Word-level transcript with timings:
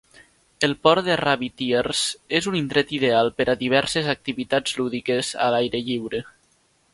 El 0.67 0.71
port 0.85 1.05
de 1.07 1.17
Rabbit 1.19 1.61
Ears 1.65 2.01
és 2.39 2.47
un 2.51 2.57
indret 2.61 2.93
ideal 2.99 3.29
per 3.43 3.47
a 3.53 3.57
diverses 3.61 4.11
activitats 4.15 4.75
lúdiques 4.81 5.31
a 5.49 5.53
l'aire 5.57 5.85
lliure. 5.93 6.25